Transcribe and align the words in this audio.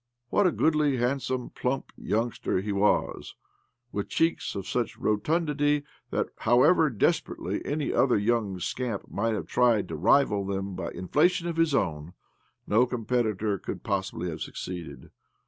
What 0.31 0.47
a 0.47 0.51
gioodly, 0.51 0.97
hand 0.97 1.21
some, 1.21 1.51
plump 1.51 1.91
youngster 1.95 2.59
he 2.59 2.71
was, 2.71 3.35
with 3.91 4.09
cheeks 4.09 4.55
of 4.55 4.65
such 4.67 4.97
rotundity 4.97 5.83
that, 6.09 6.29
however 6.37 6.89
desperately 6.89 7.63
any 7.63 7.93
other 7.93 8.17
young 8.17 8.59
scamp 8.59 9.11
might 9.11 9.35
have 9.35 9.45
tried 9.45 9.87
to 9.89 9.95
rival 9.95 10.43
them 10.43 10.73
by 10.73 10.89
inflation 10.89 11.47
of 11.47 11.57
his 11.57 11.75
own, 11.75 12.13
no 12.65 12.87
competitor 12.87 13.59
could 13.59 13.83
possibly 13.83 14.27
have 14.31 14.41
succeeded. 14.41 15.11